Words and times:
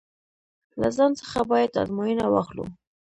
له 0.79 0.87
ځان 0.97 1.11
څخه 1.21 1.39
باید 1.51 1.77
ازموینه 1.81 2.25
واخلو. 2.29 2.65